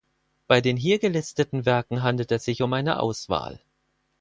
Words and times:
Bei 0.47 0.61
den 0.61 0.77
hier 0.77 0.97
gelisteten 0.97 1.63
Werken 1.67 2.01
handelt 2.01 2.31
es 2.31 2.43
sich 2.45 2.63
um 2.63 2.73
eine 2.73 2.99
Auswahl. 3.01 3.59